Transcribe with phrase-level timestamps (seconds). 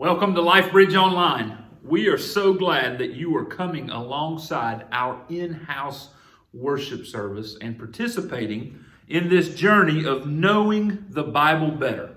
[0.00, 1.58] Welcome to LifeBridge Online.
[1.84, 6.08] We are so glad that you are coming alongside our in house
[6.54, 12.16] worship service and participating in this journey of knowing the Bible better.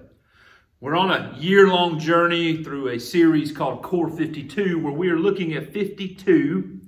[0.80, 5.20] We're on a year long journey through a series called Core 52 where we are
[5.20, 6.79] looking at 52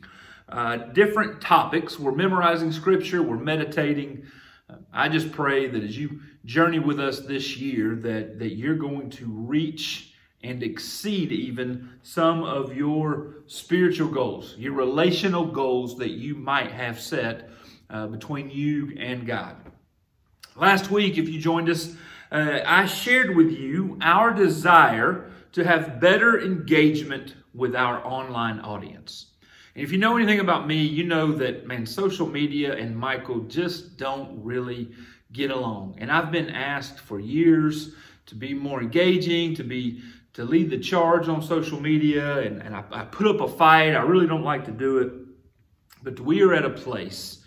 [0.48, 2.00] uh, different topics.
[2.00, 4.28] We're memorizing scripture, we're meditating.
[4.70, 8.78] Uh, I just pray that as you journey with us this year that, that you're
[8.78, 10.14] going to reach
[10.46, 17.00] and exceed even some of your spiritual goals, your relational goals that you might have
[17.00, 17.50] set
[17.90, 19.56] uh, between you and God.
[20.56, 21.96] Last week, if you joined us,
[22.32, 29.28] uh, I shared with you our desire to have better engagement with our online audience.
[29.76, 33.42] And if you know anything about me, you know that, man, social media and Michael
[33.42, 34.92] just don't really
[35.34, 35.96] get along.
[35.98, 37.94] And I've been asked for years
[38.28, 40.02] to be more engaging, to be
[40.36, 43.96] to lead the charge on social media, and, and I, I put up a fight.
[43.96, 45.14] I really don't like to do it.
[46.04, 47.40] But we are at a place,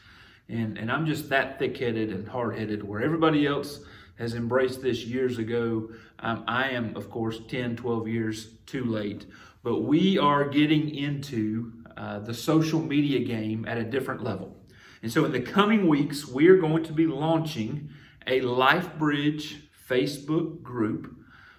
[0.48, 3.80] and, and I'm just that thick headed and hard headed, where everybody else
[4.18, 5.90] has embraced this years ago.
[6.20, 9.26] Um, I am, of course, 10, 12 years too late.
[9.62, 14.56] But we are getting into uh, the social media game at a different level.
[15.02, 17.90] And so in the coming weeks, we are going to be launching
[18.26, 19.56] a LifeBridge
[19.88, 21.17] Facebook group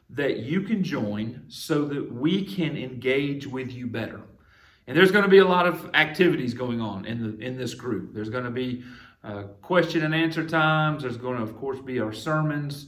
[0.10, 4.22] that you can join so that we can engage with you better.
[4.88, 7.76] And there's going to be a lot of activities going on in the in this
[7.76, 8.14] group.
[8.14, 8.84] There's going to be
[9.24, 11.04] uh, question and answer times.
[11.04, 12.88] There's going to, of course, be our sermons.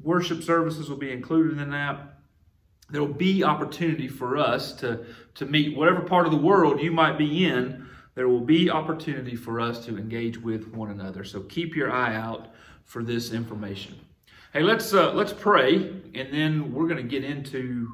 [0.00, 2.18] Worship services will be included in that.
[2.90, 6.92] There will be opportunity for us to to meet whatever part of the world you
[6.92, 7.88] might be in.
[8.14, 11.24] There will be opportunity for us to engage with one another.
[11.24, 13.98] So keep your eye out for this information.
[14.54, 15.74] Hey, let's uh, let's pray,
[16.14, 17.88] and then we're going to get into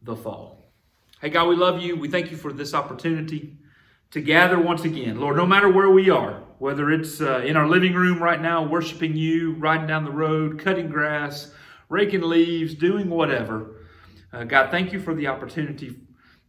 [0.00, 0.72] the fall.
[1.20, 1.96] Hey, God, we love you.
[1.96, 3.58] We thank you for this opportunity
[4.12, 5.36] to gather once again, Lord.
[5.36, 9.18] No matter where we are, whether it's uh, in our living room right now, worshiping
[9.18, 11.50] you, riding down the road, cutting grass,
[11.90, 13.84] raking leaves, doing whatever.
[14.32, 15.94] Uh, God, thank you for the opportunity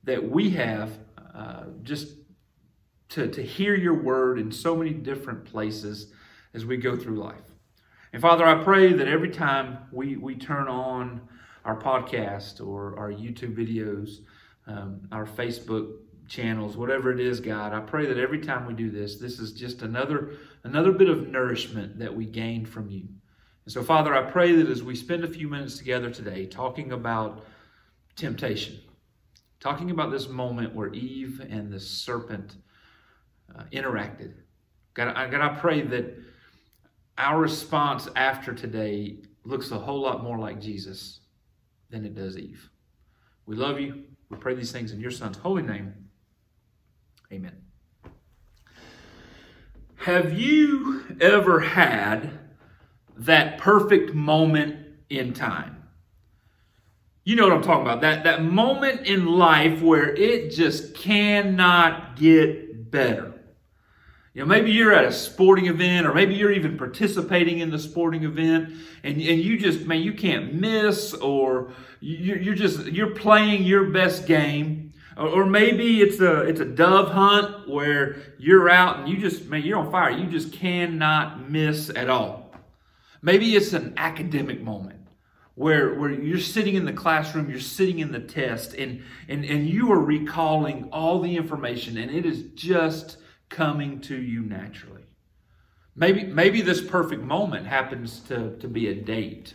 [0.05, 0.97] that we have
[1.35, 2.13] uh, just
[3.09, 6.13] to, to hear your word in so many different places
[6.53, 7.54] as we go through life.
[8.15, 11.19] And Father, I pray that every time we, we turn on
[11.65, 14.19] our podcast or our YouTube videos,
[14.67, 18.89] um, our Facebook channels, whatever it is, God, I pray that every time we do
[18.89, 23.01] this, this is just another another bit of nourishment that we gain from you.
[23.65, 26.93] And so, Father, I pray that as we spend a few minutes together today talking
[26.93, 27.43] about
[28.15, 28.79] temptation,
[29.59, 32.55] talking about this moment where Eve and the serpent
[33.53, 34.35] uh, interacted,
[34.93, 36.17] God, I, God, I pray that
[37.17, 41.19] our response after today looks a whole lot more like Jesus
[41.89, 42.69] than it does Eve.
[43.45, 44.03] We love you.
[44.29, 45.93] We pray these things in your Son's holy name.
[47.31, 47.55] Amen.
[49.97, 52.39] Have you ever had
[53.17, 55.83] that perfect moment in time?
[57.23, 58.01] You know what I'm talking about.
[58.01, 63.34] That, that moment in life where it just cannot get better.
[64.35, 67.79] You know, maybe you're at a sporting event, or maybe you're even participating in the
[67.79, 68.69] sporting event,
[69.01, 73.85] and, and you just, man, you can't miss, or you, you're just, you're playing your
[73.91, 74.91] best game.
[75.16, 79.63] Or, maybe it's a it's a dove hunt where you're out and you just man
[79.63, 80.09] you're on fire.
[80.09, 82.53] You just cannot miss at all.
[83.22, 85.00] Maybe it's an academic moment
[85.53, 89.69] where, where you're sitting in the classroom, you're sitting in the test, and, and, and
[89.69, 93.16] you are recalling all the information, and it is just
[93.50, 95.03] coming to you naturally.
[95.95, 99.53] Maybe, maybe this perfect moment happens to, to be a date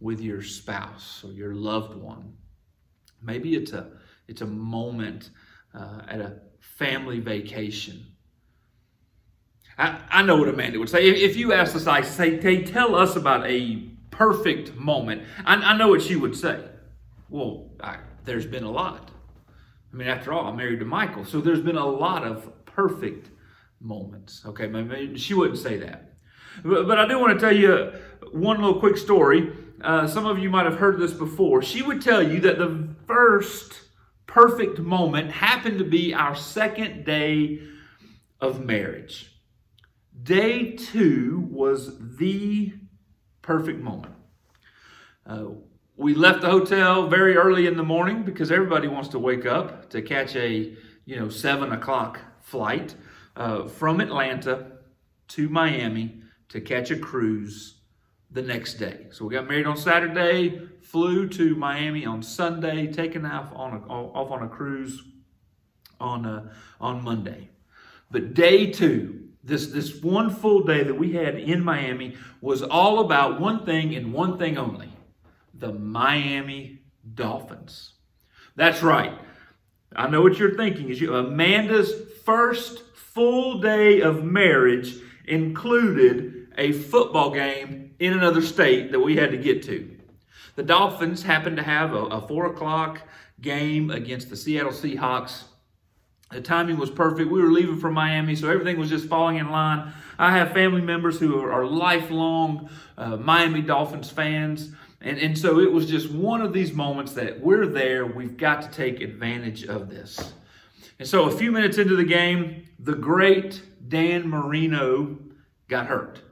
[0.00, 2.34] with your spouse or your loved one.
[3.22, 3.90] Maybe it's a,
[4.28, 5.30] it's a moment
[5.74, 8.06] uh, at a family vacation.
[9.76, 11.06] I, I know what Amanda would say.
[11.08, 15.22] If, if you asked us, I say, tell us about a perfect moment.
[15.44, 16.64] I, I know what she would say.
[17.28, 19.10] Well, I, there's been a lot.
[19.92, 23.30] I mean, after all, I'm married to Michael, so there's been a lot of perfect
[23.80, 24.42] moments.
[24.46, 26.12] Okay, she wouldn't say that.
[26.64, 27.92] But, but I do want to tell you
[28.30, 29.52] one little quick story.
[29.82, 31.60] Uh, some of you might have heard this before.
[31.60, 33.80] She would tell you that the first
[34.28, 37.60] perfect moment happened to be our second day
[38.40, 39.32] of marriage.
[40.22, 42.74] Day two was the
[43.42, 44.14] perfect moment.
[45.26, 45.46] Uh,
[45.96, 49.90] we left the hotel very early in the morning because everybody wants to wake up
[49.90, 50.76] to catch a
[51.06, 52.94] you know seven o'clock flight
[53.36, 54.66] uh, from Atlanta
[55.28, 57.80] to Miami to catch a cruise
[58.30, 59.06] the next day.
[59.10, 63.78] So we got married on Saturday, flew to Miami on Sunday, taken off on a,
[63.86, 65.02] off on a cruise
[66.00, 66.42] on a, uh,
[66.80, 67.48] on Monday.
[68.10, 73.00] But day two, this, this one full day that we had in Miami was all
[73.00, 74.90] about one thing and one thing only
[75.54, 76.80] the Miami
[77.14, 77.94] Dolphins.
[78.56, 79.12] That's right.
[79.96, 80.90] I know what you're thinking.
[80.90, 81.92] Is you Amanda's
[82.28, 84.96] first full day of marriage
[85.26, 89.96] included a football game in another state that we had to get to.
[90.54, 93.00] The Dolphins happened to have a, a four o'clock
[93.40, 95.44] game against the Seattle Seahawks
[96.30, 97.30] the timing was perfect.
[97.30, 99.92] We were leaving from Miami, so everything was just falling in line.
[100.18, 104.72] I have family members who are, lifelong uh, Miami Dolphins fans.
[105.00, 108.04] And, and so it was just one of these moments that we're there.
[108.04, 110.34] We've got to take advantage of this.
[110.98, 115.18] And so a few minutes into the game, the great Dan Marino
[115.68, 116.22] got hurt.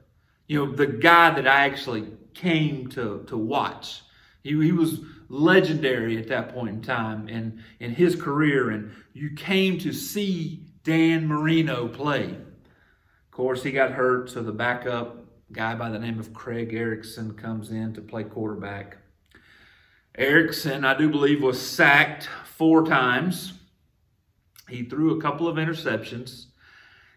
[0.48, 4.02] You know, the guy that I actually came to, to watch.
[4.42, 9.30] He, he was legendary at that point in time in, in his career, and you
[9.34, 12.26] came to see Dan Marino play.
[12.26, 17.34] Of course, he got hurt, so the backup guy by the name of Craig Erickson
[17.34, 18.98] comes in to play quarterback.
[20.16, 23.54] Erickson, I do believe, was sacked four times.
[24.68, 26.46] He threw a couple of interceptions.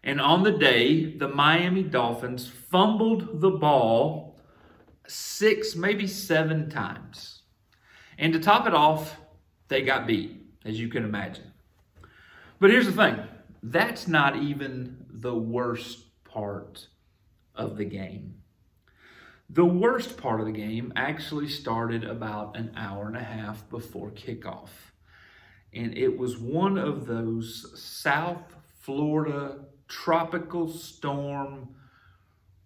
[0.03, 4.39] And on the day, the Miami Dolphins fumbled the ball
[5.07, 7.41] six, maybe seven times.
[8.17, 9.17] And to top it off,
[9.67, 11.51] they got beat, as you can imagine.
[12.59, 13.19] But here's the thing
[13.63, 16.87] that's not even the worst part
[17.55, 18.35] of the game.
[19.49, 24.11] The worst part of the game actually started about an hour and a half before
[24.11, 24.69] kickoff.
[25.73, 31.75] And it was one of those South Florida tropical storm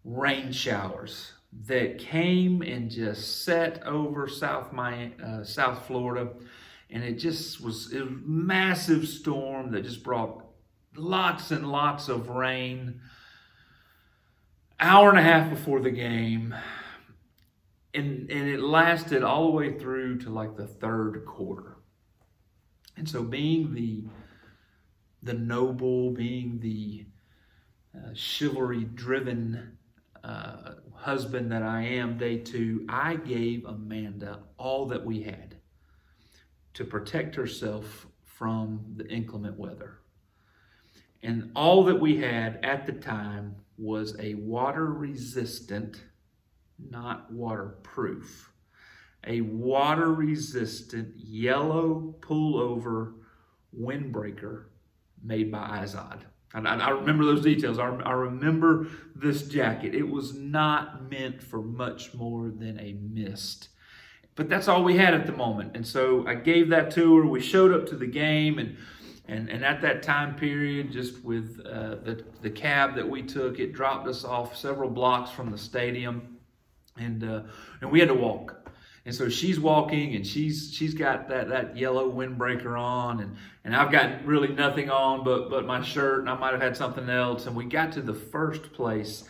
[0.04, 1.32] rain showers
[1.66, 6.30] that came and just set over South Miami, uh, South Florida,
[6.90, 10.46] and it just was, a massive storm that just brought
[10.96, 13.02] lots and lots of rain.
[14.80, 16.54] Hour and a half before the game,
[17.94, 21.73] and and it lasted all the way through to like the third quarter.
[22.98, 24.04] And so, being the
[25.24, 27.06] the noble, being the
[27.96, 29.78] uh, chivalry driven
[30.24, 35.56] uh, husband that I am, day two, I gave Amanda all that we had
[36.74, 40.00] to protect herself from the inclement weather.
[41.22, 46.04] And all that we had at the time was a water resistant,
[46.90, 48.53] not waterproof,
[49.26, 53.14] a water resistant yellow pullover
[53.78, 54.66] windbreaker
[55.24, 56.20] made by Izod.
[56.54, 57.80] And I, I remember those details.
[57.80, 59.96] I, I remember this jacket.
[59.96, 63.70] It was not meant for much more than a mist.
[64.36, 65.76] But that's all we had at the moment.
[65.76, 67.26] And so I gave that to her.
[67.26, 68.78] We showed up to the game and
[69.26, 73.58] and, and at that time period, just with uh, the, the cab that we took,
[73.60, 76.40] it dropped us off several blocks from the stadium.
[76.98, 77.44] And, uh,
[77.82, 78.70] and we had to walk.
[79.06, 83.36] And so she's walking and she's she's got that that yellow windbreaker on and
[83.66, 86.78] and I've got really nothing on but but my shirt and I might have had
[86.78, 89.26] something else and we got to the first place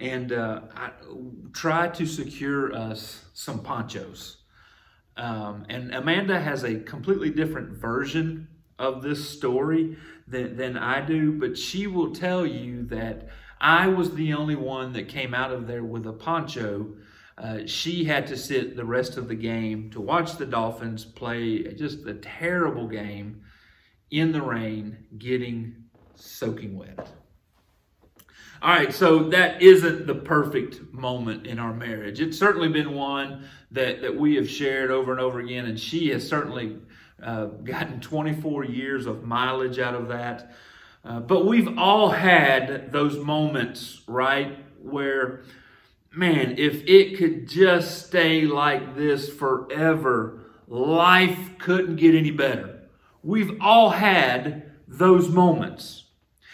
[0.00, 0.90] and uh, I
[1.52, 4.38] tried to secure us some ponchos.
[5.16, 8.48] Um, and Amanda has a completely different version
[8.78, 13.28] of this story than, than I do, but she will tell you that
[13.60, 16.94] I was the only one that came out of there with a poncho
[17.42, 21.74] uh, she had to sit the rest of the game to watch the Dolphins play
[21.74, 23.42] just a terrible game
[24.12, 25.74] in the rain, getting
[26.14, 27.08] soaking wet.
[28.62, 32.20] All right, so that isn't the perfect moment in our marriage.
[32.20, 36.10] It's certainly been one that, that we have shared over and over again, and she
[36.10, 36.76] has certainly
[37.20, 40.52] uh, gotten 24 years of mileage out of that.
[41.04, 45.42] Uh, but we've all had those moments, right, where
[46.14, 52.88] man, if it could just stay like this forever, life couldn't get any better.
[53.22, 56.04] We've all had those moments.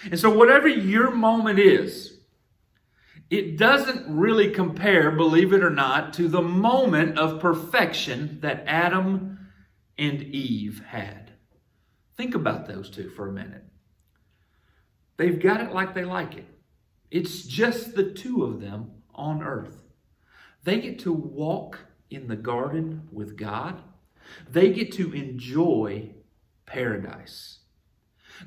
[0.04, 2.18] And so, whatever your moment is,
[3.30, 9.38] it doesn't really compare, believe it or not, to the moment of perfection that Adam
[9.98, 11.32] and Eve had.
[12.16, 13.64] Think about those two for a minute.
[15.16, 16.46] They've got it like they like it.
[17.10, 19.82] It's just the two of them on earth.
[20.64, 23.82] They get to walk in the garden with God.
[24.50, 26.14] They get to enjoy
[26.66, 27.58] paradise.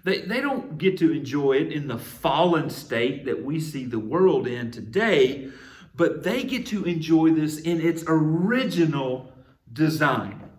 [0.04, 4.00] They, they don't get to enjoy it in the fallen state that we see the
[4.00, 5.50] world in today,
[5.96, 9.34] but they get to enjoy this in its original
[9.72, 10.50] design.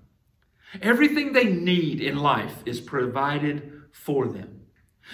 [0.80, 4.61] Everything they need in life is provided for them.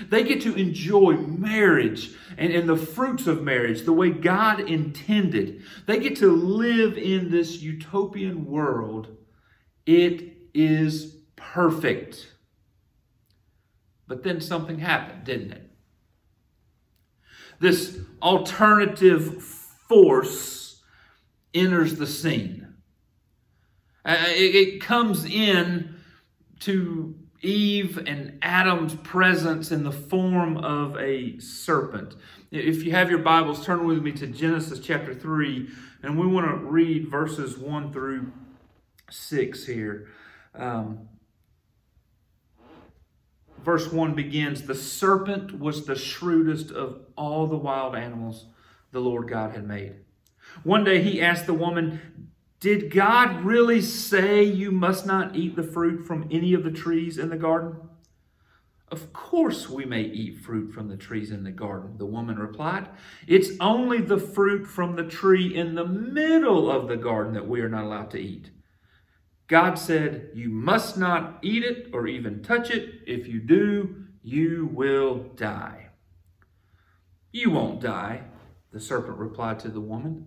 [0.09, 5.63] They get to enjoy marriage and, and the fruits of marriage the way God intended.
[5.87, 9.17] They get to live in this utopian world.
[9.87, 12.33] It is perfect.
[14.07, 15.71] But then something happened, didn't it?
[17.61, 20.83] This alternative force
[21.53, 22.75] enters the scene.
[24.05, 25.97] Uh, it, it comes in
[26.61, 32.15] to Eve and Adam's presence in the form of a serpent.
[32.51, 35.69] If you have your Bibles, turn with me to Genesis chapter 3,
[36.03, 38.33] and we want to read verses 1 through
[39.11, 40.09] 6 here.
[40.55, 41.09] Um,
[43.65, 48.47] verse 1 begins The serpent was the shrewdest of all the wild animals
[48.91, 49.95] the Lord God had made.
[50.65, 52.28] One day he asked the woman,
[52.61, 57.19] Did God really say you must not eat the fruit from any of the trees
[57.19, 57.77] in the garden?
[58.91, 62.89] Of course we may eat fruit from the trees in the garden, the woman replied.
[63.27, 67.61] It's only the fruit from the tree in the middle of the garden that we
[67.61, 68.51] are not allowed to eat.
[69.47, 73.01] God said, You must not eat it or even touch it.
[73.07, 75.89] If you do, you will die.
[77.31, 78.23] You won't die,
[78.73, 80.27] the serpent replied to the woman.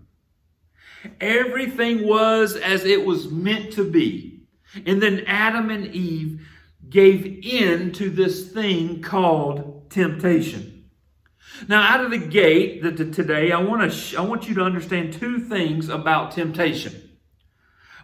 [1.19, 4.43] Everything was as it was meant to be.
[4.85, 6.47] And then Adam and Eve
[6.89, 10.85] gave in to this thing called temptation.
[11.67, 15.39] Now, out of the gate today, I want, to, I want you to understand two
[15.39, 17.09] things about temptation.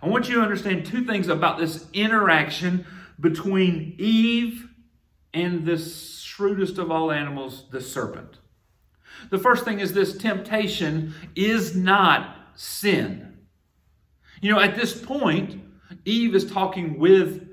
[0.01, 2.85] I want you to understand two things about this interaction
[3.19, 4.69] between Eve
[5.33, 8.37] and this shrewdest of all animals, the serpent.
[9.31, 13.37] The first thing is this temptation is not sin.
[14.41, 15.61] You know, at this point,
[16.03, 17.47] Eve is talking with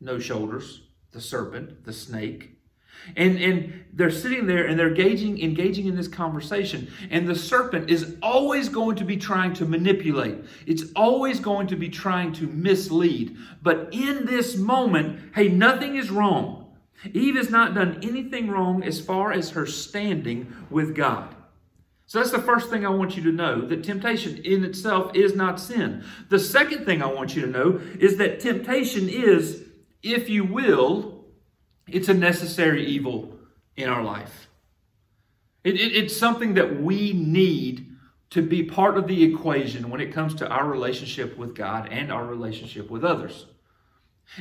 [0.00, 2.56] no shoulders, the serpent, the snake.
[3.16, 6.90] And, and they're sitting there and they're engaging, engaging in this conversation.
[7.10, 10.38] And the serpent is always going to be trying to manipulate.
[10.66, 13.36] It's always going to be trying to mislead.
[13.62, 16.76] But in this moment, hey, nothing is wrong.
[17.12, 21.34] Eve has not done anything wrong as far as her standing with God.
[22.10, 25.36] So that's the first thing I want you to know that temptation in itself is
[25.36, 26.02] not sin.
[26.28, 29.62] The second thing I want you to know is that temptation is,
[30.02, 31.26] if you will,
[31.86, 33.36] it's a necessary evil
[33.76, 34.48] in our life.
[35.62, 37.94] It, it, it's something that we need
[38.30, 42.10] to be part of the equation when it comes to our relationship with God and
[42.10, 43.46] our relationship with others.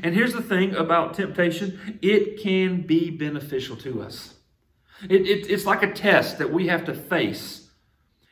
[0.01, 4.38] And here's the thing about temptation it can be beneficial to us.
[5.03, 7.70] It, it, it's like a test that we have to face.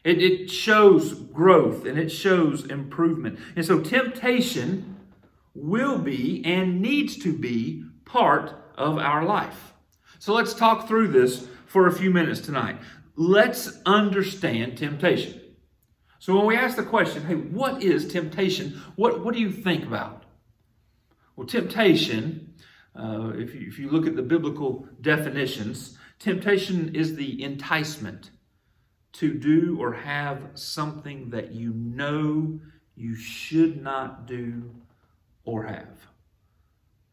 [0.03, 3.39] It, it shows growth and it shows improvement.
[3.55, 4.97] And so, temptation
[5.53, 9.73] will be and needs to be part of our life.
[10.19, 12.77] So, let's talk through this for a few minutes tonight.
[13.15, 15.41] Let's understand temptation.
[16.19, 18.81] So, when we ask the question, hey, what is temptation?
[18.95, 20.23] What, what do you think about?
[21.35, 22.53] Well, temptation,
[22.95, 28.31] uh, if, you, if you look at the biblical definitions, temptation is the enticement
[29.13, 32.59] to do or have something that you know
[32.95, 34.75] you should not do
[35.43, 36.07] or have.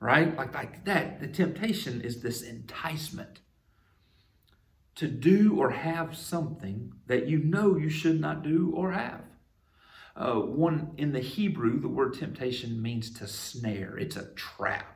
[0.00, 0.36] Right?
[0.36, 1.20] Like, like that.
[1.20, 3.40] The temptation is this enticement
[4.96, 9.22] to do or have something that you know you should not do or have.
[10.16, 13.98] Uh, one in the Hebrew, the word temptation means to snare.
[13.98, 14.93] It's a trap.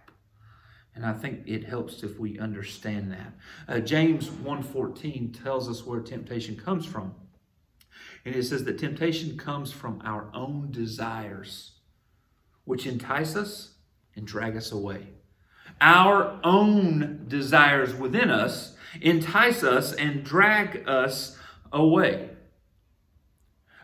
[0.98, 3.32] And I think it helps if we understand that.
[3.68, 7.14] Uh, James 1.14 tells us where temptation comes from.
[8.24, 11.74] And it says that temptation comes from our own desires,
[12.64, 13.74] which entice us
[14.16, 15.06] and drag us away.
[15.80, 21.38] Our own desires within us entice us and drag us
[21.70, 22.30] away.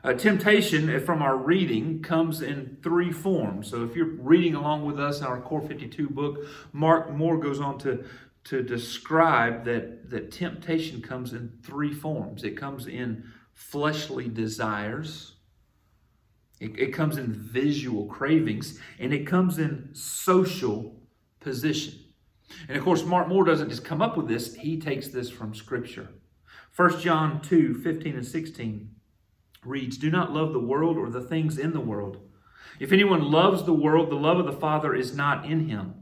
[0.04, 3.70] Uh, temptation from our reading comes in three forms.
[3.70, 6.44] So if you're reading along with us in our Core 52 book,
[6.74, 8.04] Mark Moore goes on to,
[8.44, 12.44] to describe that, that temptation comes in three forms.
[12.44, 15.36] It comes in fleshly desires,
[16.60, 21.00] it, it comes in visual cravings, and it comes in social
[21.40, 21.94] position.
[22.68, 25.54] And of course, Mark Moore doesn't just come up with this, he takes this from
[25.54, 26.10] Scripture.
[26.76, 28.90] 1 John 2 15 and 16
[29.66, 32.18] reads, Do not love the world or the things in the world.
[32.80, 35.94] If anyone loves the world, the love of the Father is not in him.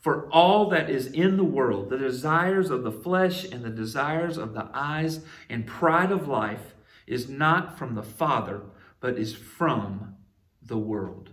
[0.00, 4.36] For all that is in the world, the desires of the flesh and the desires
[4.36, 6.74] of the eyes and pride of life,
[7.06, 8.62] is not from the Father,
[9.00, 10.16] but is from
[10.62, 11.30] the world.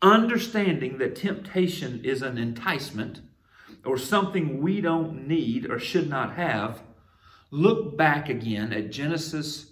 [0.00, 3.20] Understanding that temptation is an enticement
[3.84, 6.82] or something we don't need or should not have,
[7.50, 9.71] look back again at Genesis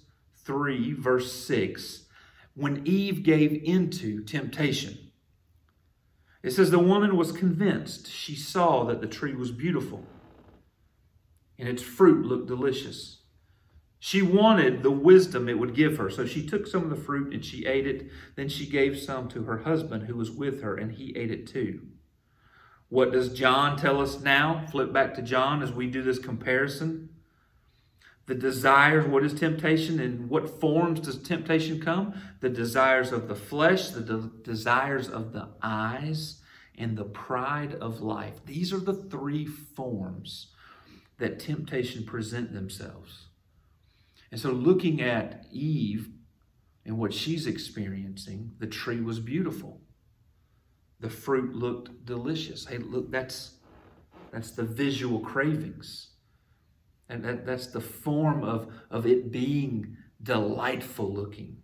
[0.50, 2.06] 3, verse 6,
[2.54, 4.98] when Eve gave into temptation.
[6.42, 8.10] It says, The woman was convinced.
[8.10, 10.04] She saw that the tree was beautiful
[11.56, 13.18] and its fruit looked delicious.
[14.00, 16.10] She wanted the wisdom it would give her.
[16.10, 18.10] So she took some of the fruit and she ate it.
[18.34, 21.46] Then she gave some to her husband who was with her, and he ate it
[21.46, 21.82] too.
[22.88, 24.66] What does John tell us now?
[24.72, 27.09] Flip back to John as we do this comparison.
[28.30, 32.14] The desires, what is temptation and what forms does temptation come?
[32.38, 36.40] The desires of the flesh, the de- desires of the eyes,
[36.78, 38.34] and the pride of life.
[38.46, 40.52] These are the three forms
[41.18, 43.26] that temptation present themselves.
[44.30, 46.10] And so, looking at Eve
[46.86, 49.80] and what she's experiencing, the tree was beautiful.
[51.00, 52.64] The fruit looked delicious.
[52.64, 53.56] Hey, look, that's
[54.30, 56.09] that's the visual cravings.
[57.10, 61.58] And that, that's the form of, of it being delightful looking.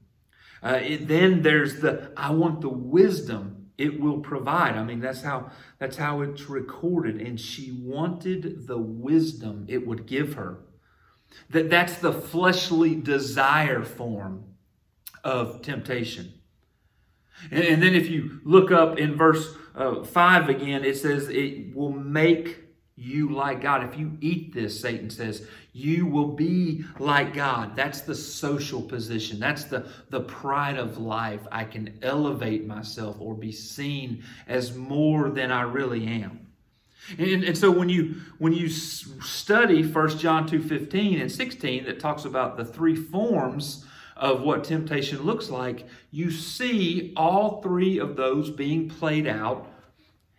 [0.63, 4.75] Uh, it, then there's the I want the wisdom it will provide.
[4.75, 7.21] I mean, that's how that's how it's recorded.
[7.21, 10.59] And she wanted the wisdom it would give her.
[11.51, 14.45] That that's the fleshly desire form
[15.23, 16.33] of temptation.
[17.51, 21.75] And, and then if you look up in verse uh, 5 again, it says it
[21.75, 22.66] will make
[22.97, 23.85] you like God.
[23.85, 27.77] If you eat this, Satan says, you will be like God.
[27.77, 29.39] That's the social position.
[29.39, 31.43] That's the, the pride of life.
[31.53, 36.47] I can elevate myself or be seen as more than I really am.
[37.19, 42.01] And, and so when you when you study 1 John 2 15 and 16 that
[42.01, 43.85] talks about the three forms
[44.17, 49.71] of what temptation looks like, you see all three of those being played out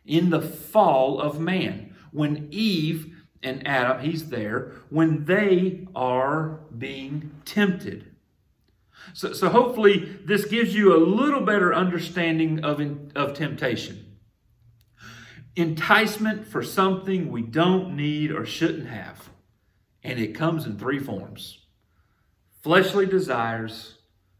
[0.06, 1.87] in the fall of man.
[2.18, 8.14] When Eve and Adam, he's there, when they are being tempted.
[9.14, 12.82] So, so hopefully, this gives you a little better understanding of,
[13.16, 14.08] of temptation
[15.58, 19.30] enticement for something we don't need or shouldn't have.
[20.04, 21.66] And it comes in three forms
[22.62, 23.96] fleshly desires,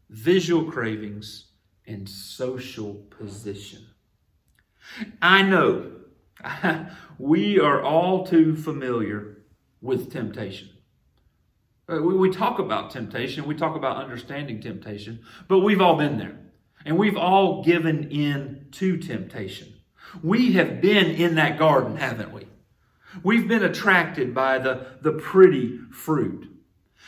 [0.08, 1.46] visual cravings,
[1.86, 3.86] and social position.
[5.20, 5.90] I know
[7.18, 9.38] we are all too familiar
[9.80, 10.70] with temptation.
[11.90, 16.38] Uh, we talk about temptation, we talk about understanding temptation, but we've all been there.
[16.84, 19.74] And we've all given in to temptation.
[20.22, 22.46] We have been in that garden, haven't we?
[23.22, 26.46] We've been attracted by the, the pretty fruit.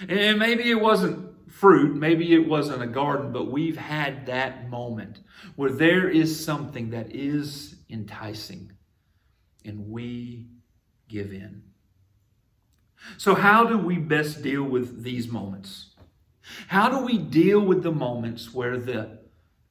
[0.09, 5.21] And maybe it wasn't fruit, maybe it wasn't a garden, but we've had that moment
[5.57, 8.73] where there is something that is enticing
[9.64, 10.46] and we
[11.09, 11.62] give in.
[13.16, 15.94] So, how do we best deal with these moments?
[16.68, 19.18] How do we deal with the moments where the,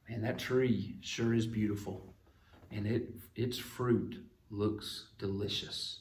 [0.08, 2.10] man, that tree sure is beautiful?
[2.70, 4.16] and it, its fruit
[4.50, 6.00] looks delicious.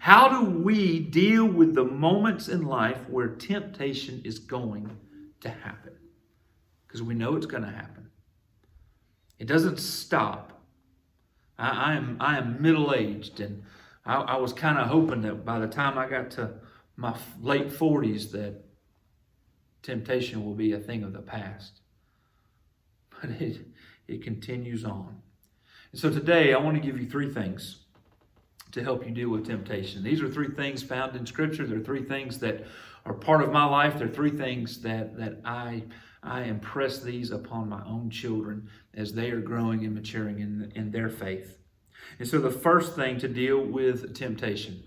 [0.00, 4.96] How do we deal with the moments in life where temptation is going
[5.40, 5.92] to happen?
[6.86, 8.08] Because we know it's going to happen.
[9.38, 10.61] It doesn't stop.
[11.58, 13.62] I, I am, I am middle aged, and
[14.04, 16.50] I, I was kind of hoping that by the time I got to
[16.96, 18.62] my late 40s, that
[19.82, 21.80] temptation will be a thing of the past.
[23.20, 23.66] But it,
[24.08, 25.22] it continues on.
[25.92, 27.82] And so today I want to give you three things
[28.72, 30.02] to help you deal with temptation.
[30.02, 31.66] These are three things found in Scripture.
[31.66, 32.64] They're three things that
[33.04, 33.98] are part of my life.
[33.98, 35.84] They're three things that, that I,
[36.22, 40.90] I impress these upon my own children as they are growing and maturing in, in
[40.90, 41.58] their faith.
[42.18, 44.84] And so the first thing to deal with temptation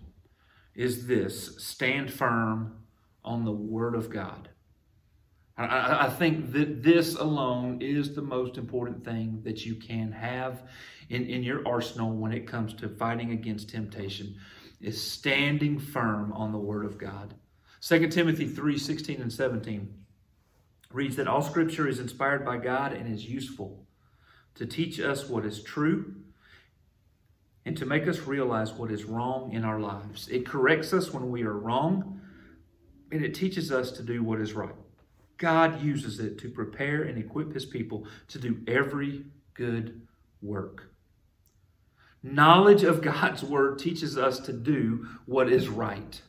[0.75, 2.77] is this stand firm
[3.23, 4.49] on the Word of God.
[5.57, 10.63] I, I think that this alone is the most important thing that you can have
[11.09, 14.35] in, in your arsenal when it comes to fighting against temptation
[14.81, 17.33] is standing firm on the Word of God.
[17.81, 20.04] 2 Timothy 3 16 and 17
[20.95, 23.85] reads that all scripture is inspired by God and is useful
[24.55, 26.15] to teach us what is true
[27.65, 30.29] and to make us realize what is wrong in our lives.
[30.29, 32.21] It corrects us when we are wrong
[33.11, 34.75] and it teaches us to do what is right.
[35.37, 40.01] God uses it to prepare and equip his people to do every good
[40.41, 40.91] work.
[42.23, 46.21] Knowledge of God's word teaches us to do what is right.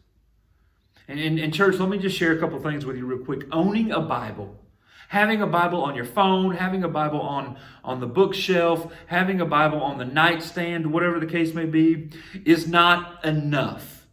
[1.08, 3.44] And in, church, let me just share a couple things with you real quick.
[3.52, 4.58] Owning a Bible,
[5.08, 9.46] having a Bible on your phone, having a Bible on, on the bookshelf, having a
[9.46, 12.10] Bible on the nightstand, whatever the case may be,
[12.44, 14.06] is not enough.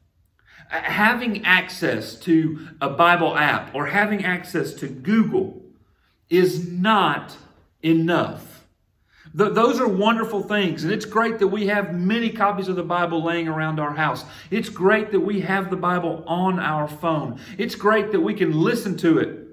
[0.72, 5.64] Uh, having access to a Bible app or having access to Google
[6.30, 7.38] is not
[7.82, 8.53] enough.
[9.38, 10.84] Th- those are wonderful things.
[10.84, 14.26] And it's great that we have many copies of the Bible laying around our house.
[14.52, 17.40] It's great that we have the Bible on our phone.
[17.58, 19.44] It's great that we can listen to it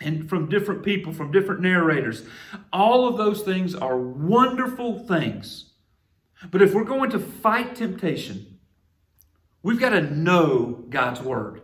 [0.00, 2.24] and from different people, from different narrators.
[2.72, 5.72] All of those things are wonderful things.
[6.50, 8.58] But if we're going to fight temptation,
[9.62, 11.62] we've got to know God's Word.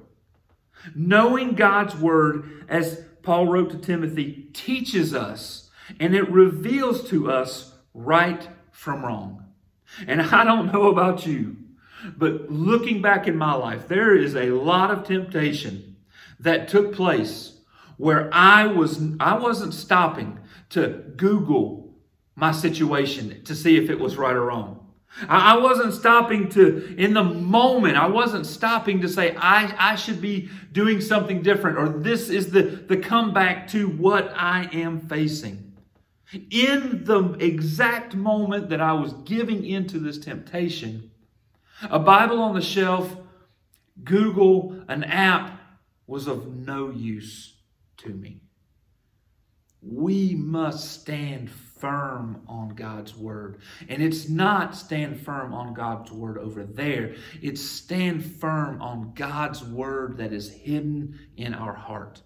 [0.95, 5.64] Knowing God's Word, as Paul wrote to Timothy, teaches us
[6.01, 9.45] and it reveals to us right from wrong.
[10.07, 11.57] And I don't know about you,
[12.17, 15.97] but looking back in my life, there is a lot of temptation
[16.41, 17.59] that took place
[17.97, 21.95] where I was I wasn't stopping to Google
[22.35, 24.81] my situation to see if it was right or wrong.
[25.29, 30.21] I wasn't stopping to, in the moment, I wasn't stopping to say, I, I should
[30.21, 35.74] be doing something different, or this is the, the comeback to what I am facing.
[36.33, 41.11] In the exact moment that I was giving into this temptation,
[41.83, 43.17] a Bible on the shelf,
[44.03, 45.61] Google, an app
[46.07, 47.55] was of no use
[47.99, 48.41] to me.
[49.83, 53.61] We must stand firm on God's word.
[53.89, 59.63] And it's not stand firm on God's word over there, it's stand firm on God's
[59.63, 62.23] word that is hidden in our heart.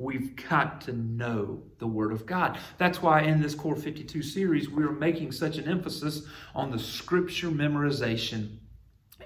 [0.00, 2.58] We've got to know the Word of God.
[2.78, 6.22] That's why in this Core 52 series, we're making such an emphasis
[6.54, 8.56] on the scripture memorization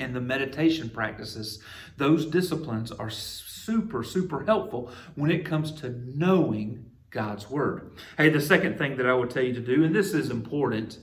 [0.00, 1.62] and the meditation practices.
[1.96, 7.92] Those disciplines are super, super helpful when it comes to knowing God's Word.
[8.16, 10.98] Hey, the second thing that I would tell you to do, and this is important,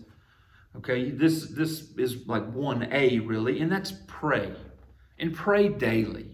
[0.76, 4.54] okay, this, this is like 1A really, and that's pray.
[5.18, 6.31] And pray daily.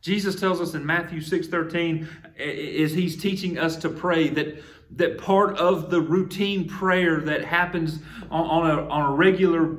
[0.00, 4.62] Jesus tells us in Matthew 6:13 is he's teaching us to pray that
[4.96, 7.98] that part of the routine prayer that happens
[8.30, 9.76] on, on, a, on a regular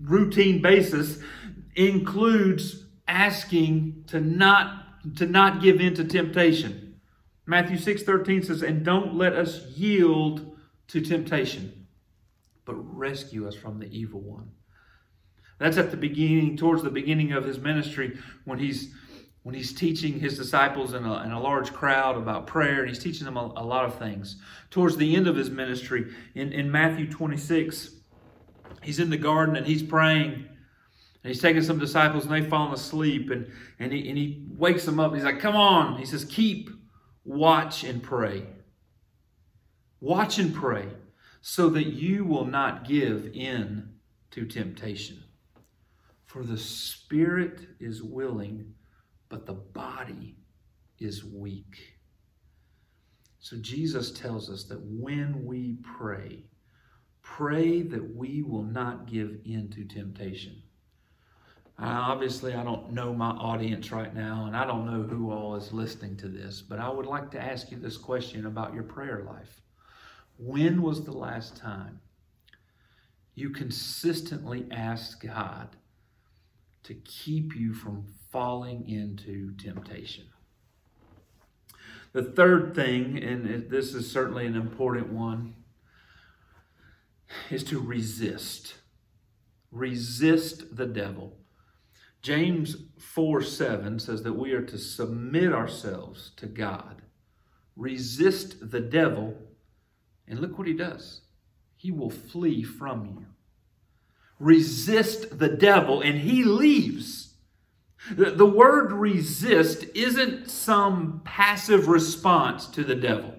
[0.00, 1.18] routine basis
[1.74, 4.78] includes asking to not
[5.16, 7.00] to not give in to temptation.
[7.46, 10.56] Matthew 6:13 says, "And don't let us yield
[10.88, 11.86] to temptation,
[12.64, 14.50] but rescue us from the evil one."
[15.58, 18.94] That's at the beginning, towards the beginning of his ministry, when he's
[19.42, 22.98] when he's teaching his disciples in a, in a large crowd about prayer, and he's
[22.98, 24.36] teaching them a, a, lot of things.
[24.70, 27.96] Towards the end of his ministry, in, in Matthew 26,
[28.82, 30.46] he's in the garden and he's praying.
[31.24, 33.30] And he's taking some disciples and they've fallen asleep.
[33.30, 35.12] And, and, he, and he wakes them up.
[35.12, 35.98] and he's like, Come on.
[35.98, 36.70] He says, Keep,
[37.24, 38.46] watch, and pray.
[40.00, 40.86] Watch and pray
[41.40, 43.88] so that you will not give in
[44.32, 45.22] to temptation.
[46.24, 48.74] For the spirit is willing
[49.32, 50.36] but the body
[50.98, 51.96] is weak.
[53.40, 56.44] So Jesus tells us that when we pray,
[57.22, 60.62] pray that we will not give in to temptation.
[61.78, 65.56] Uh, obviously, I don't know my audience right now, and I don't know who all
[65.56, 68.84] is listening to this, but I would like to ask you this question about your
[68.84, 69.62] prayer life.
[70.36, 72.00] When was the last time
[73.34, 75.74] you consistently asked God
[76.84, 80.24] to keep you from falling into temptation.
[82.12, 85.54] The third thing, and this is certainly an important one,
[87.50, 88.74] is to resist.
[89.70, 91.38] Resist the devil.
[92.20, 97.02] James 4 7 says that we are to submit ourselves to God.
[97.76, 99.36] Resist the devil,
[100.28, 101.22] and look what he does.
[101.76, 103.26] He will flee from you.
[104.42, 107.34] Resist the devil, and he leaves.
[108.10, 113.34] The word resist isn't some passive response to the devil.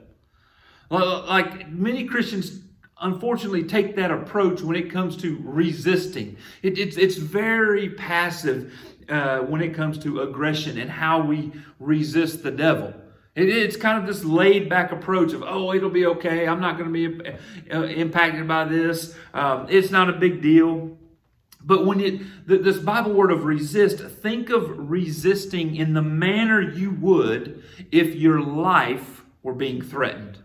[0.90, 2.62] Like many Christians
[3.02, 6.38] unfortunately take that approach when it comes to resisting.
[6.62, 8.74] It, it's, it's very passive.
[9.10, 12.94] Uh, when it comes to aggression and how we resist the devil.
[13.36, 16.48] It, it's kind of this laid back approach of, oh, it'll be okay.
[16.48, 17.32] I'm not going to be
[17.72, 19.16] uh, impacted by this.
[19.34, 20.98] Um, it's not a big deal.
[21.66, 26.92] But when it, this Bible word of resist, think of resisting in the manner you
[26.92, 30.40] would if your life were being threatened.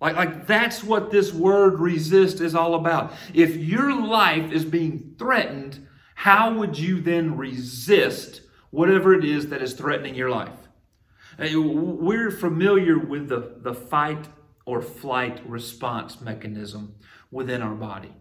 [0.00, 3.12] Like, like that's what this word resist is all about.
[3.32, 9.62] If your life is being threatened, how would you then resist whatever it is that
[9.62, 10.65] is threatening your life?
[11.38, 14.28] We're familiar with the, the fight
[14.64, 16.94] or flight response mechanism
[17.30, 18.12] within our body.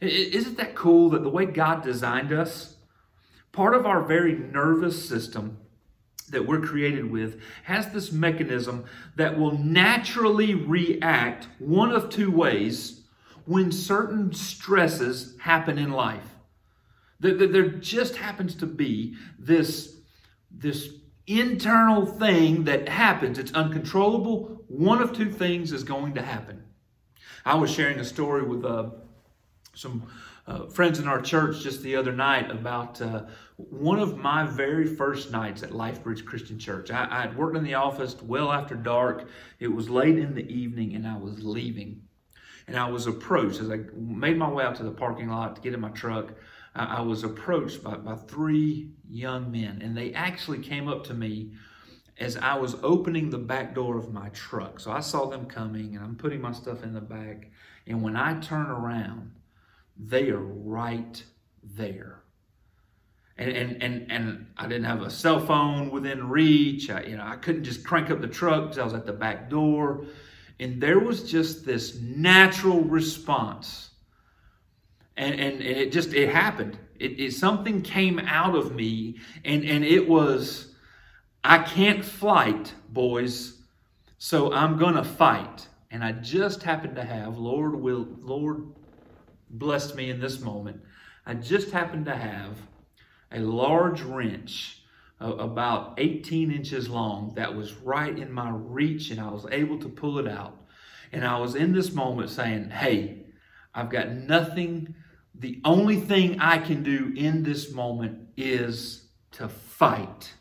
[0.00, 2.76] Isn't that cool that the way God designed us,
[3.52, 5.58] part of our very nervous system
[6.30, 8.84] that we're created with has this mechanism
[9.16, 13.02] that will naturally react one of two ways
[13.46, 16.36] when certain stresses happen in life.
[17.18, 19.96] There just happens to be this,
[20.50, 20.88] this
[21.26, 23.38] internal thing that happens.
[23.38, 24.64] It's uncontrollable.
[24.68, 26.64] One of two things is going to happen.
[27.44, 28.90] I was sharing a story with uh,
[29.74, 30.04] some
[30.46, 33.24] uh, friends in our church just the other night about uh,
[33.56, 36.90] one of my very first nights at LifeBridge Christian Church.
[36.90, 39.28] I, I had worked in the office well after dark.
[39.58, 42.02] It was late in the evening, and I was leaving.
[42.66, 45.62] And I was approached as I made my way out to the parking lot to
[45.62, 46.32] get in my truck.
[46.74, 51.52] I, was approached by, by three young men, and they actually came up to me
[52.18, 54.78] as I was opening the back door of my truck.
[54.78, 57.50] So I saw them coming, and I'm putting my stuff in the back.
[57.86, 59.32] And when I turn around,
[59.98, 61.22] they are right
[61.62, 62.22] there.
[63.36, 66.90] And, and, and, and I didn't have a cell phone within reach.
[66.90, 69.12] I, you know, I couldn't just crank up the truck because I was at the
[69.12, 70.04] back door.
[70.58, 73.89] And there was just this natural response.
[75.20, 76.78] And, and, and it just, it happened.
[76.98, 80.74] It, it, something came out of me and, and it was,
[81.44, 83.58] I can't fight, boys,
[84.16, 85.68] so I'm to fight.
[85.90, 88.64] And I just happened to have, Lord will, Lord
[89.50, 90.80] blessed me in this moment.
[91.26, 92.56] I just happened to have
[93.30, 94.82] a large wrench
[95.20, 99.88] about 18 inches long that was right in my reach, and I was able to
[99.90, 100.56] pull it out.
[101.12, 103.26] And I was in this moment saying, Hey,
[103.74, 104.94] I've got nothing.
[105.40, 110.34] The only thing I can do in this moment is to fight.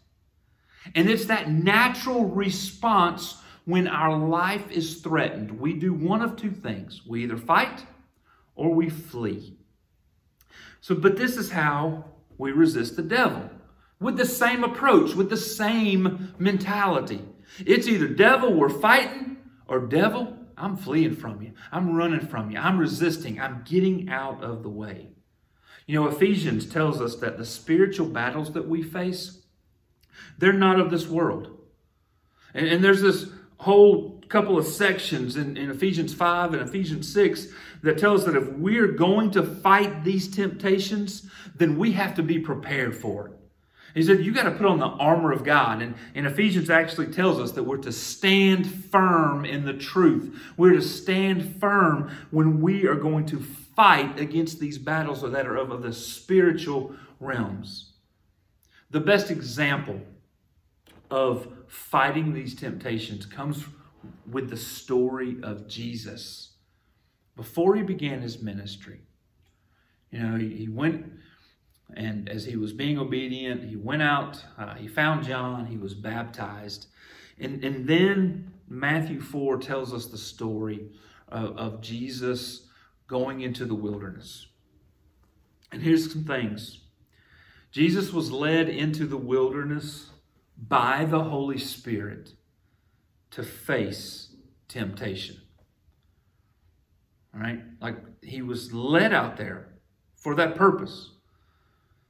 [0.93, 5.57] And it's that natural response when our life is threatened.
[5.57, 7.85] We do one of two things we either fight
[8.55, 9.57] or we flee.
[10.81, 12.03] So, but this is how
[12.37, 13.49] we resist the devil
[14.01, 17.21] with the same approach, with the same mentality.
[17.65, 21.53] It's either devil, we're fighting, or devil, I'm fleeing from you.
[21.71, 22.59] I'm running from you.
[22.59, 23.39] I'm resisting.
[23.39, 25.09] I'm getting out of the way.
[25.87, 29.41] You know, Ephesians tells us that the spiritual battles that we face,
[30.37, 31.57] they're not of this world.
[32.53, 37.47] And, and there's this whole couple of sections in, in Ephesians 5 and Ephesians 6
[37.81, 42.23] that tells us that if we're going to fight these temptations, then we have to
[42.23, 43.38] be prepared for it.
[43.93, 45.81] He said, You got to put on the armor of God.
[45.81, 50.39] And, and Ephesians actually tells us that we're to stand firm in the truth.
[50.57, 55.55] We're to stand firm when we are going to fight against these battles that are
[55.55, 57.93] of, of the spiritual realms.
[58.91, 60.01] The best example
[61.11, 63.65] of fighting these temptations comes
[64.29, 66.51] with the story of Jesus
[67.35, 68.99] before he began his ministry.
[70.11, 71.05] You know, he, he went
[71.95, 75.93] and as he was being obedient, he went out, uh, he found John, he was
[75.93, 76.87] baptized.
[77.39, 80.87] And, and then Matthew 4 tells us the story
[81.27, 82.67] of, of Jesus
[83.07, 84.47] going into the wilderness.
[85.71, 86.81] And here's some things
[87.71, 90.09] Jesus was led into the wilderness
[90.57, 92.33] by the Holy Spirit
[93.31, 94.35] to face
[94.67, 95.37] temptation.
[97.33, 97.61] All right?
[97.81, 99.69] Like he was led out there
[100.15, 101.11] for that purpose.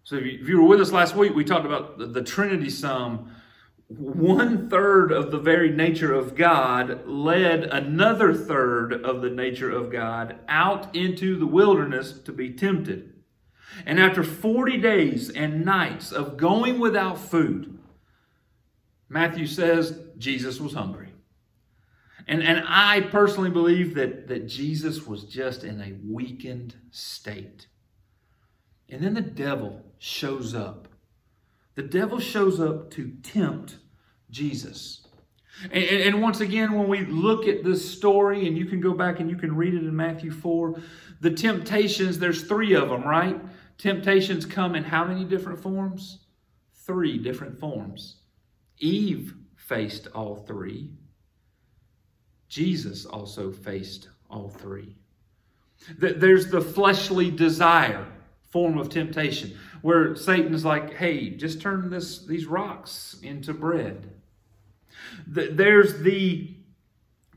[0.03, 2.23] So if you, if you were with us last week, we talked about the, the
[2.23, 3.35] Trinity sum.
[3.88, 9.91] One third of the very nature of God led another third of the nature of
[9.91, 13.13] God out into the wilderness to be tempted.
[13.85, 17.79] And after 40 days and nights of going without food,
[19.07, 21.09] Matthew says Jesus was hungry.
[22.27, 27.65] And, and I personally believe that, that Jesus was just in a weakened state.
[28.88, 30.88] And then the devil shows up.
[31.75, 33.77] The devil shows up to tempt
[34.31, 35.05] Jesus.
[35.71, 39.19] And, and, once again, when we look at this story, and you can go back
[39.19, 40.81] and you can read it in Matthew 4,
[41.21, 43.39] the temptations, there's three of them, right?
[43.77, 46.19] Temptations come in how many different forms?
[46.89, 48.15] three different forms.
[48.79, 50.89] Eve faced all three.
[52.47, 54.95] Jesus also faced all three.
[55.99, 58.07] There's the fleshly desire
[58.49, 64.12] form of temptation where Satan is like, hey, just turn this, these rocks into bread.
[65.28, 66.56] There's the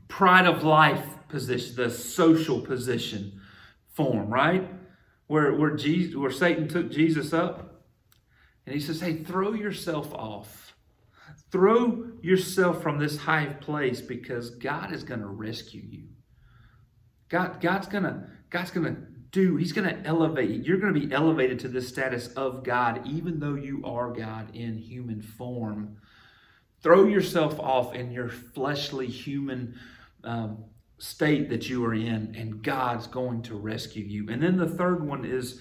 [0.07, 3.39] pride of life position, the social position
[3.93, 4.69] form, right?
[5.27, 7.83] Where, where, Jesus, where Satan took Jesus up
[8.65, 10.75] and he says, hey, throw yourself off.
[11.51, 16.03] Throw yourself from this high place because God is going to rescue you.
[17.29, 18.97] God, God's gonna, God's gonna
[19.33, 20.61] do, He's gonna elevate you.
[20.61, 24.77] You're gonna be elevated to this status of God, even though you are God in
[24.77, 25.97] human form.
[26.81, 29.77] Throw yourself off in your fleshly human
[30.23, 30.63] um,
[30.97, 34.29] state that you are in, and God's going to rescue you.
[34.29, 35.59] And then the third one is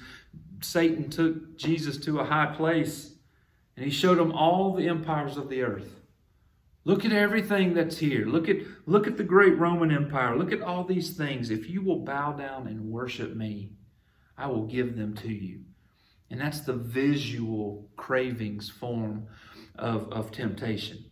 [0.61, 3.13] Satan took Jesus to a high place
[3.77, 6.02] and he showed him all the empires of the earth.
[6.85, 8.27] Look at everything that's here.
[8.27, 10.37] Look at, look at the great Roman Empire.
[10.37, 11.51] Look at all these things.
[11.51, 13.71] If you will bow down and worship me,
[14.37, 15.61] I will give them to you.
[16.31, 19.27] And that's the visual cravings form
[19.77, 21.05] of, of temptation.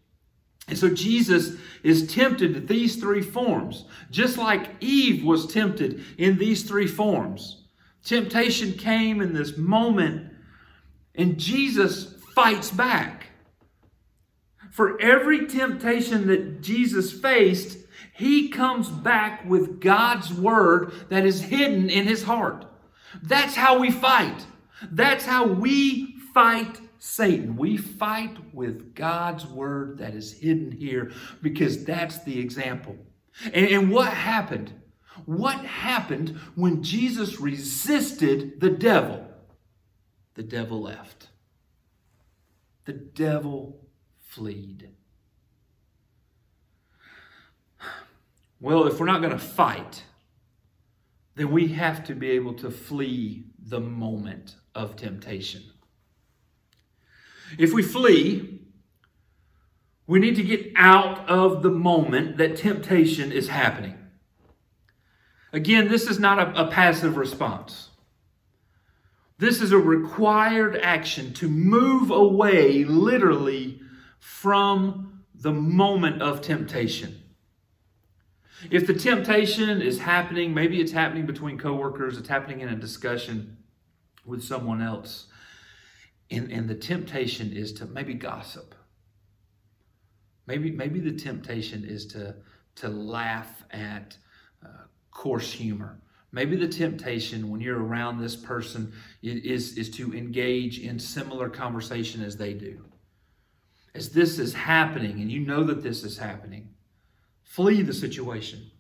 [0.67, 6.39] And so Jesus is tempted in these three forms, just like Eve was tempted in
[6.39, 7.65] these three forms.
[8.05, 10.33] Temptation came in this moment,
[11.15, 13.20] and Jesus fights back.
[14.81, 17.77] For every temptation that Jesus faced,
[18.15, 22.65] he comes back with God's word that is hidden in his heart.
[23.23, 24.47] That's how we fight.
[24.91, 27.57] That's how we fight Satan.
[27.57, 31.13] We fight with God's word that is hidden here
[31.43, 32.97] because that's the example.
[33.53, 34.73] And, and, what happened?
[35.27, 39.29] What happened when Jesus resisted the devil?
[40.37, 41.29] The devil left.
[42.87, 43.80] The devil
[44.31, 44.89] fleed.
[48.61, 50.05] Well, if we're not going to fight,
[51.35, 55.63] then we have to be able to flee the moment of temptation.
[57.59, 58.61] If we flee,
[60.07, 63.97] we need to get out of the moment that temptation is happening.
[65.53, 67.89] Again, this is not a, a passive response.
[69.39, 73.81] This is a required action to move away, literally,
[74.21, 77.21] from the moment of temptation.
[78.71, 83.57] If the temptation is happening, maybe it's happening between coworkers, it's happening in a discussion
[84.27, 85.27] with someone else,
[86.31, 88.75] and, and the temptation is to maybe gossip.
[90.47, 92.37] Maybe, maybe the temptation is to,
[92.77, 94.17] to laugh at
[94.63, 95.99] uh, coarse humor.
[96.33, 102.23] Maybe the temptation when you're around this person is, is to engage in similar conversation
[102.23, 102.85] as they do
[103.95, 106.69] as this is happening and you know that this is happening,
[107.43, 108.71] flee the situation.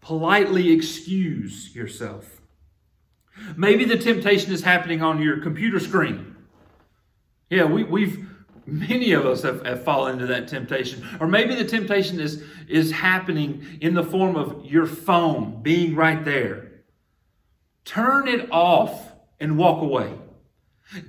[0.00, 2.40] Politely excuse yourself.
[3.56, 6.36] Maybe the temptation is happening on your computer screen.
[7.50, 8.26] Yeah, we, we've
[8.68, 11.06] many of us have, have fallen into that temptation.
[11.20, 16.24] Or maybe the temptation is, is happening in the form of your phone being right
[16.24, 16.82] there.
[17.84, 20.12] Turn it off and walk away.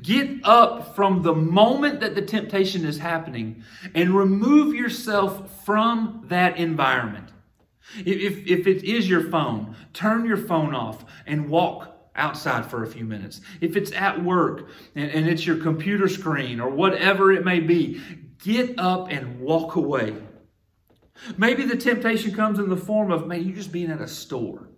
[0.01, 3.63] Get up from the moment that the temptation is happening
[3.95, 7.29] and remove yourself from that environment.
[7.97, 12.87] If, if it is your phone, turn your phone off and walk outside for a
[12.87, 13.39] few minutes.
[13.61, 18.01] If it's at work and, and it's your computer screen or whatever it may be,
[18.43, 20.15] get up and walk away.
[21.37, 24.69] Maybe the temptation comes in the form of, man, you just being at a store.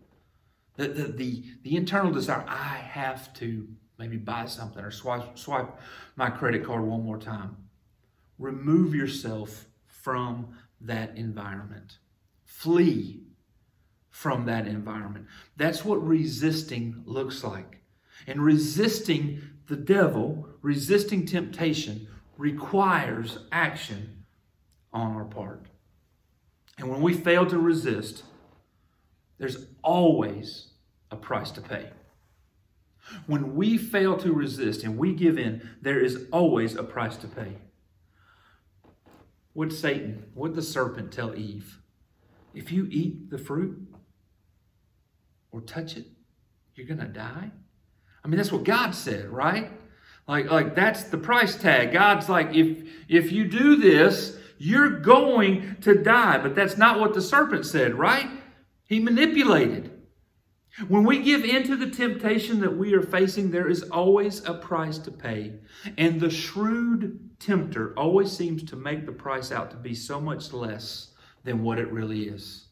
[0.77, 3.67] The, the, the, the internal desire, I have to
[4.01, 5.79] maybe buy something or swipe, swipe
[6.15, 7.55] my credit card one more time.
[8.39, 10.47] Remove yourself from
[10.81, 11.99] that environment.
[12.43, 13.21] Flee
[14.09, 15.27] from that environment.
[15.55, 17.81] That's what resisting looks like.
[18.25, 22.07] And resisting the devil, resisting temptation,
[22.37, 24.25] requires action
[24.91, 25.67] on our part.
[26.79, 28.23] And when we fail to resist,
[29.37, 30.69] there's always
[31.11, 31.91] a price to pay.
[33.27, 37.27] When we fail to resist and we give in, there is always a price to
[37.27, 37.57] pay.
[39.53, 41.79] Would Satan, would the serpent tell Eve,
[42.53, 43.77] if you eat the fruit
[45.51, 46.05] or touch it,
[46.75, 47.51] you're going to die?
[48.23, 49.71] I mean, that's what God said, right?
[50.27, 51.91] Like, like that's the price tag.
[51.91, 56.37] God's like, if if you do this, you're going to die.
[56.37, 58.29] But that's not what the serpent said, right?
[58.85, 59.90] He manipulated.
[60.87, 64.53] When we give in to the temptation that we are facing, there is always a
[64.53, 65.55] price to pay.
[65.97, 70.53] And the shrewd tempter always seems to make the price out to be so much
[70.53, 71.11] less
[71.43, 72.67] than what it really is.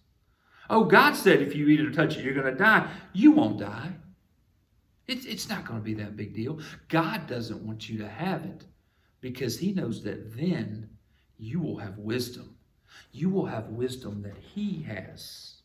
[0.70, 2.90] Oh, God said if you eat it or touch it, you're going to die.
[3.12, 3.92] You won't die.
[5.08, 6.60] It's, it's not going to be that big deal.
[6.88, 8.66] God doesn't want you to have it
[9.20, 10.90] because He knows that then
[11.38, 12.56] you will have wisdom.
[13.12, 15.59] You will have wisdom that He has.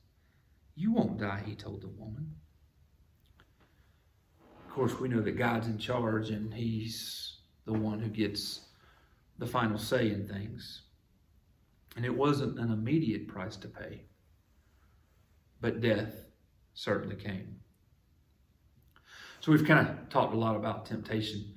[0.74, 2.34] You won't die, He told the woman.
[4.66, 8.60] Of course, we know that God's in charge and He's the one who gets
[9.38, 10.82] the final say in things.
[11.96, 14.02] And it wasn't an immediate price to pay,
[15.60, 16.12] but death
[16.74, 17.56] certainly came.
[19.40, 21.54] So we've kind of talked a lot about temptation.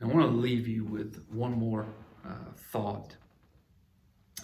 [0.00, 1.86] And I want to leave you with one more
[2.26, 3.16] uh, thought.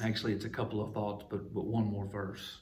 [0.03, 2.61] Actually, it's a couple of thoughts, but, but one more verse.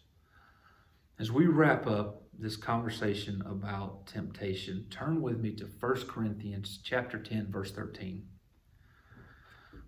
[1.19, 7.19] As we wrap up this conversation about temptation, turn with me to 1 Corinthians chapter
[7.19, 8.27] 10, verse 13.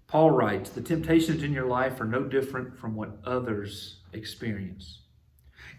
[0.07, 5.03] Paul writes, The temptations in your life are no different from what others experience.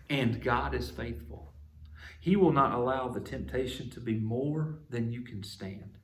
[0.07, 1.51] And God is faithful.
[2.19, 5.97] He will not allow the temptation to be more than you can stand.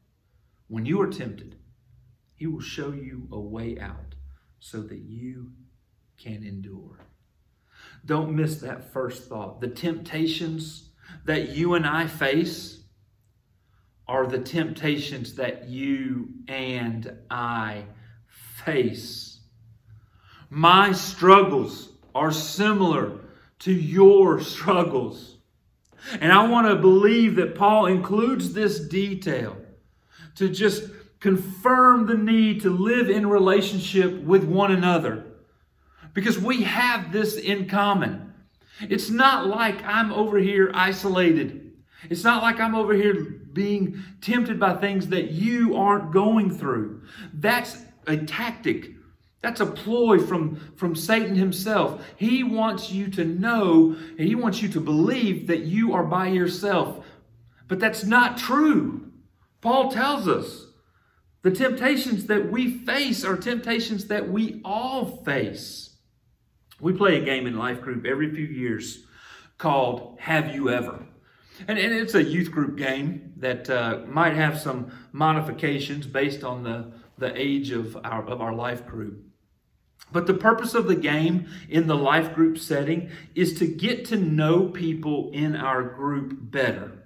[0.70, 1.58] When you are tempted,
[2.34, 4.16] He will show you a way out
[4.60, 5.52] so that you
[6.18, 6.98] can endure.
[8.06, 9.62] Don't miss that first thought.
[9.62, 10.90] The temptations
[11.26, 12.84] that you and I face
[14.08, 17.86] are the temptations that you and I
[18.28, 19.40] face.
[20.50, 23.20] My struggles are similar
[23.60, 25.38] to your struggles.
[26.22, 29.58] And I want to believe that Paul includes this detail
[30.36, 30.84] to just
[31.20, 35.26] confirm the need to live in relationship with one another.
[36.16, 38.34] Because we have this in common.
[38.82, 41.74] It's not like I'm over here isolated.
[42.10, 47.04] It's not like I'm over here being tempted by things that you aren't going through.
[47.34, 48.92] That's a tactic.
[49.42, 52.04] That's a ploy from, from Satan himself.
[52.16, 57.06] He wants you to know, he wants you to believe that you are by yourself.
[57.68, 59.12] But that's not true.
[59.62, 60.68] Paul tells us
[61.42, 65.95] the temptations that we face are temptations that we all face.
[66.80, 69.06] We play a game in Life Group every few years
[69.58, 71.06] called Have You Ever?
[71.68, 76.64] And, and it's a youth group game that uh, might have some modifications based on
[76.64, 79.24] the the age of our, of our life group.
[80.12, 84.18] But the purpose of the game in the life group setting is to get to
[84.18, 87.06] know people in our group better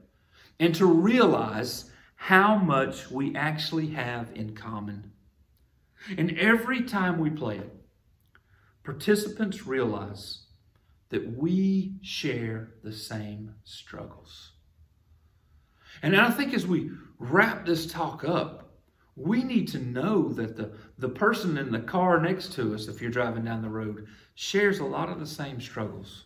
[0.59, 5.11] and to realize how much we actually have in common.
[6.17, 7.76] And every time we play it,
[8.89, 10.45] participants realize
[11.09, 14.53] that we share the same struggles.
[16.01, 18.71] And I think as we wrap this talk up,
[19.15, 22.99] we need to know that the, the person in the car next to us, if
[22.99, 26.23] you're driving down the road, shares a lot of the same struggles.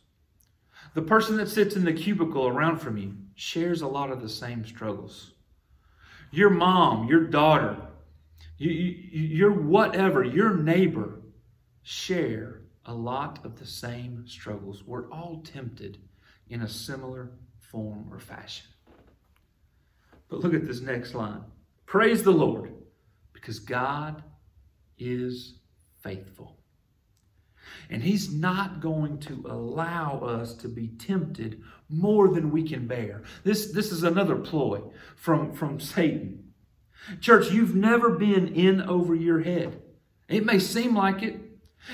[0.94, 4.30] The person that sits in the cubicle around from you shares a lot of the
[4.30, 5.34] same struggles.
[6.32, 7.76] Your mom, your daughter,
[8.58, 11.20] you, you, your whatever, your neighbor
[11.84, 14.84] share a lot of the same struggles.
[14.84, 16.00] We're all tempted
[16.50, 18.68] in a similar form or fashion.
[20.30, 21.44] But look at this next line.
[21.86, 22.74] Praise the Lord
[23.34, 24.24] because God
[24.98, 25.60] is
[26.02, 26.58] faithful.
[27.90, 33.24] And He's not going to allow us to be tempted more than we can bear.
[33.44, 34.82] This, this is another ploy
[35.16, 36.54] from, from Satan.
[37.20, 39.82] Church, you've never been in over your head.
[40.28, 41.40] It may seem like it.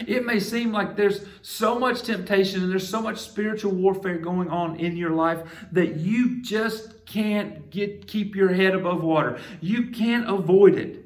[0.07, 4.49] It may seem like there's so much temptation and there's so much spiritual warfare going
[4.49, 9.39] on in your life that you just can't get keep your head above water.
[9.61, 11.05] You can't avoid it.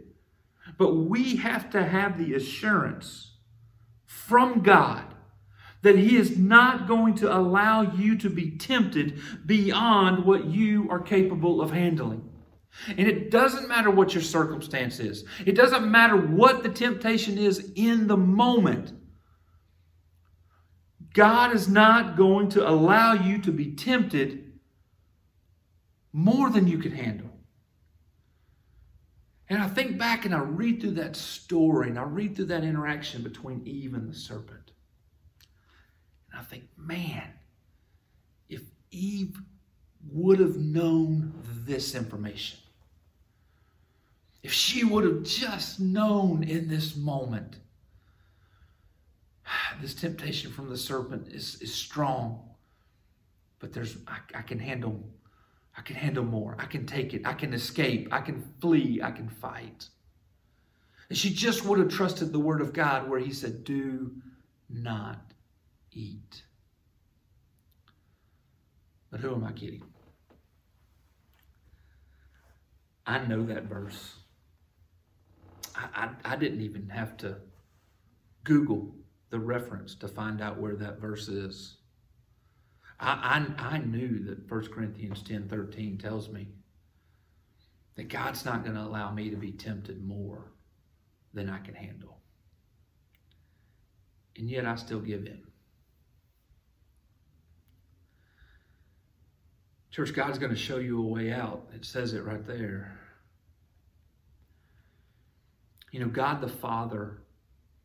[0.78, 3.32] But we have to have the assurance
[4.06, 5.06] from God
[5.82, 11.00] that He is not going to allow you to be tempted beyond what you are
[11.00, 12.30] capable of handling.
[12.88, 17.72] And it doesn't matter what your circumstance is, it doesn't matter what the temptation is
[17.76, 18.94] in the moment.
[21.14, 24.54] God is not going to allow you to be tempted
[26.12, 27.30] more than you can handle.
[29.50, 32.64] And I think back and I read through that story and I read through that
[32.64, 34.72] interaction between Eve and the serpent.
[36.32, 37.30] And I think, man,
[38.50, 39.38] if Eve
[40.10, 41.34] would have known
[41.66, 42.60] this information,
[44.44, 47.56] if she would have just known in this moment,
[49.82, 52.50] this temptation from the serpent is, is strong.
[53.60, 55.02] but there's I, I can handle
[55.76, 56.56] I can handle more.
[56.60, 57.26] I can take it.
[57.26, 58.10] I can escape.
[58.12, 59.02] I can flee.
[59.02, 59.88] I can fight.
[61.10, 64.12] And she just would have trusted the word of God where he said, Do
[64.70, 65.34] not
[65.92, 66.44] eat.
[69.10, 69.84] But who am I kidding?
[73.06, 74.16] I know that verse.
[75.76, 77.38] I, I, I, didn't even have to
[78.44, 78.94] Google
[79.30, 81.78] the reference to find out where that verse is.
[83.00, 86.50] I, I, I knew that 1 Corinthians 10 13 tells me
[87.96, 90.52] that God's not going to allow me to be tempted more
[91.34, 92.18] than I can handle.
[94.38, 95.42] And yet I still give in.
[99.92, 101.68] Church, God's going to show you a way out.
[101.76, 102.93] It says it right there.
[105.94, 107.20] You know, God the Father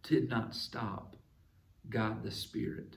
[0.03, 1.15] did not stop
[1.91, 2.97] God the Spirit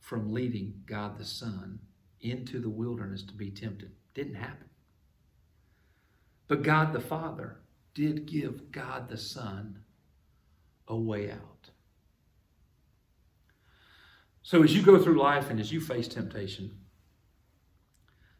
[0.00, 1.78] from leading God the Son
[2.20, 3.92] into the wilderness to be tempted.
[4.12, 4.68] Didn't happen.
[6.48, 7.60] But God the Father
[7.94, 9.78] did give God the Son
[10.88, 11.70] a way out.
[14.42, 16.80] So as you go through life and as you face temptation,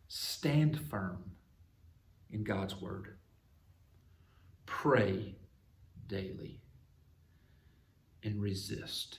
[0.09, 1.31] stand firm
[2.29, 3.19] in God's Word.
[4.67, 5.37] Pray
[6.09, 6.61] daily
[8.23, 9.19] and resist.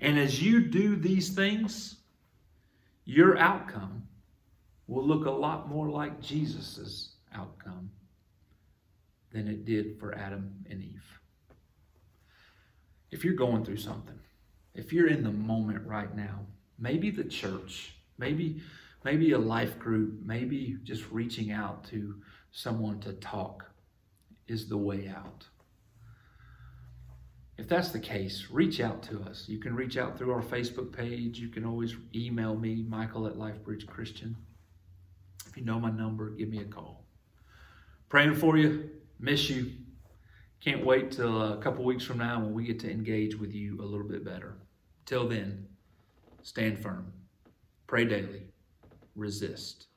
[0.00, 1.96] And as you do these things,
[3.04, 4.08] your outcome
[4.86, 7.90] will look a lot more like Jesus' outcome
[9.32, 11.20] than it did for Adam and Eve.
[13.10, 14.18] If you're going through something,
[14.74, 16.46] if you're in the moment right now,
[16.78, 18.62] maybe the church, maybe
[19.04, 22.16] maybe a life group, maybe just reaching out to
[22.52, 23.69] someone to talk
[24.50, 25.46] is the way out.
[27.56, 29.44] If that's the case, reach out to us.
[29.46, 31.38] You can reach out through our Facebook page.
[31.38, 34.34] You can always email me, Michael at LifeBridge Christian.
[35.46, 37.04] If you know my number, give me a call.
[38.08, 38.90] Praying for you.
[39.18, 39.72] Miss you.
[40.60, 43.54] Can't wait till uh, a couple weeks from now when we get to engage with
[43.54, 44.56] you a little bit better.
[45.06, 45.66] Till then,
[46.42, 47.12] stand firm.
[47.86, 48.46] Pray daily.
[49.14, 49.89] Resist.